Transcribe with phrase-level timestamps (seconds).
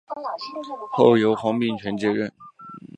[0.89, 2.33] 后由黄秉权接任。